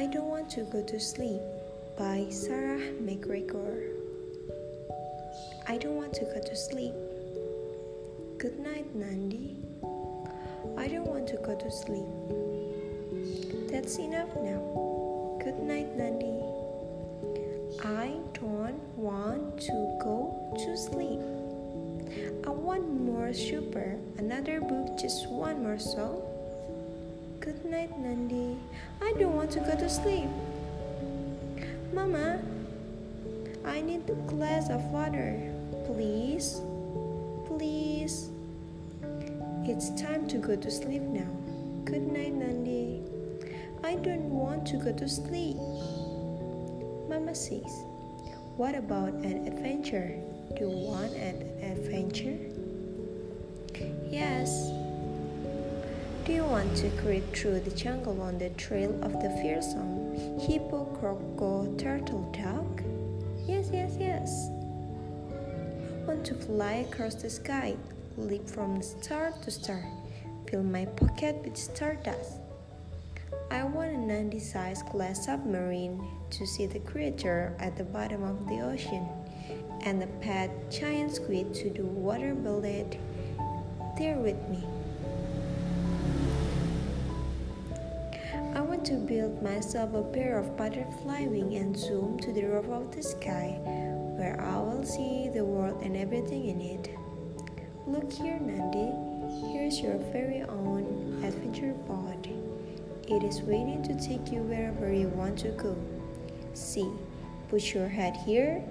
Want 0.00 0.50
to 0.50 0.62
Go 0.62 0.80
to 0.84 1.00
Sleep 1.00 1.40
by 1.98 2.26
Sarah 2.30 2.78
McGregor. 3.02 3.90
I 5.66 5.76
don't 5.76 5.96
want 5.96 6.14
to 6.14 6.24
go 6.24 6.40
to 6.40 6.54
sleep. 6.54 6.94
Good 8.38 8.60
night, 8.60 8.94
Nandi. 8.94 9.56
I 10.76 10.86
don't 10.86 11.06
want 11.08 11.26
to 11.28 11.36
go 11.38 11.56
to 11.56 11.70
sleep. 11.72 12.06
That's 13.72 13.98
enough 13.98 14.28
now. 14.36 15.40
Good 15.42 15.58
night, 15.58 15.90
Nandi. 15.96 16.46
I 17.82 18.14
don't 18.34 18.80
want 18.96 19.60
to 19.62 19.98
go 20.00 20.54
to 20.64 20.76
sleep. 20.76 21.18
I 22.46 22.50
want 22.50 22.88
more 22.88 23.32
super, 23.32 23.98
another 24.16 24.60
book, 24.60 24.96
just 24.96 25.28
one 25.28 25.64
more 25.64 25.80
song. 25.80 26.22
Good 27.48 27.64
night, 27.64 27.98
Nandi. 27.98 28.58
I 29.00 29.14
don't 29.14 29.34
want 29.34 29.50
to 29.52 29.60
go 29.60 29.74
to 29.74 29.88
sleep. 29.88 30.28
Mama, 31.94 32.42
I 33.64 33.80
need 33.80 34.02
a 34.10 34.14
glass 34.28 34.68
of 34.68 34.82
water. 34.92 35.32
Please, 35.86 36.60
please. 37.46 38.28
It's 39.64 39.88
time 39.98 40.28
to 40.28 40.36
go 40.36 40.56
to 40.56 40.70
sleep 40.70 41.00
now. 41.00 41.30
Good 41.86 42.12
night, 42.12 42.34
Nandi. 42.34 43.00
I 43.82 43.94
don't 43.94 44.28
want 44.28 44.66
to 44.66 44.76
go 44.76 44.92
to 44.92 45.08
sleep. 45.08 45.56
Mama 47.08 47.34
says, 47.34 47.72
What 48.58 48.74
about 48.74 49.14
an 49.24 49.48
adventure? 49.48 50.20
Do 50.54 50.64
you 50.64 50.68
want 50.68 51.14
an 51.14 51.40
adventure? 51.64 52.36
Yes. 54.10 54.77
Do 56.28 56.34
you 56.34 56.44
want 56.44 56.76
to 56.76 56.90
creep 57.00 57.34
through 57.34 57.60
the 57.60 57.70
jungle 57.70 58.20
on 58.20 58.36
the 58.36 58.50
trail 58.50 58.92
of 59.02 59.14
the 59.14 59.30
fearsome 59.40 60.38
hippo, 60.38 60.84
crocodile, 61.00 61.74
turtle, 61.78 62.30
dog? 62.36 62.82
Yes, 63.46 63.70
yes, 63.72 63.96
yes. 63.98 64.50
Want 66.06 66.26
to 66.26 66.34
fly 66.34 66.84
across 66.86 67.14
the 67.14 67.30
sky, 67.30 67.76
leap 68.18 68.46
from 68.46 68.82
star 68.82 69.32
to 69.42 69.50
star, 69.50 69.82
fill 70.46 70.62
my 70.62 70.84
pocket 70.84 71.36
with 71.42 71.56
stardust. 71.56 72.40
I 73.50 73.64
want 73.64 73.92
a 73.92 73.98
90 73.98 74.38
sized 74.38 74.86
glass 74.90 75.24
submarine 75.24 76.06
to 76.28 76.46
see 76.46 76.66
the 76.66 76.80
creature 76.80 77.56
at 77.58 77.74
the 77.78 77.84
bottom 77.84 78.22
of 78.22 78.46
the 78.48 78.60
ocean, 78.60 79.08
and 79.80 80.02
a 80.02 80.06
pet 80.20 80.50
giant 80.70 81.14
squid 81.14 81.54
to 81.54 81.70
do 81.70 81.84
water 81.84 82.34
ballet 82.34 82.86
there 83.96 84.18
with 84.18 84.36
me. 84.50 84.62
To 88.88 88.94
build 88.94 89.42
myself 89.42 89.92
a 89.92 90.02
pair 90.02 90.38
of 90.38 90.56
butterfly 90.56 91.26
wings 91.26 91.60
and 91.60 91.76
zoom 91.76 92.18
to 92.18 92.32
the 92.32 92.42
roof 92.42 92.70
of 92.70 92.90
the 92.96 93.02
sky, 93.02 93.60
where 94.16 94.40
I 94.40 94.56
will 94.60 94.82
see 94.82 95.28
the 95.28 95.44
world 95.44 95.82
and 95.82 95.94
everything 95.94 96.46
in 96.46 96.58
it. 96.58 96.96
Look 97.86 98.10
here, 98.10 98.38
Nandi. 98.40 98.88
Here's 99.52 99.78
your 99.78 99.98
very 100.10 100.40
own 100.40 101.22
adventure 101.22 101.74
pod. 101.86 102.28
It 103.06 103.22
is 103.22 103.42
waiting 103.42 103.82
to 103.82 103.94
take 103.94 104.32
you 104.32 104.40
wherever 104.40 104.90
you 104.90 105.08
want 105.08 105.38
to 105.40 105.50
go. 105.50 105.76
See, 106.54 106.90
put 107.50 107.74
your 107.74 107.88
head 107.88 108.16
here. 108.16 108.64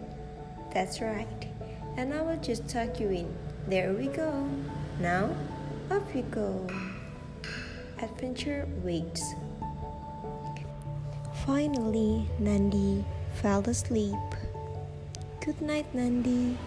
That's 0.73 0.99
right. 0.99 1.47
And 1.95 2.11
I 2.11 2.23
will 2.23 2.37
just 2.37 2.67
tuck 2.67 2.99
you 2.99 3.11
in. 3.11 3.37
There 3.67 3.93
we 3.93 4.07
go. 4.07 4.49
Now, 4.99 5.29
up 5.91 6.11
we 6.11 6.23
go. 6.23 6.67
Adventure 8.01 8.67
waits. 8.81 9.35
Finally, 11.47 12.27
Nandi 12.39 13.05
fell 13.39 13.63
asleep. 13.69 14.19
Good 15.39 15.61
night, 15.61 15.87
Nandi. 15.95 16.57